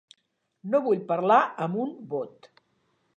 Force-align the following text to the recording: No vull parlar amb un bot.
No 0.71 0.79
vull 0.87 1.03
parlar 1.11 1.37
amb 1.67 1.77
un 1.83 1.91
bot. 2.15 2.49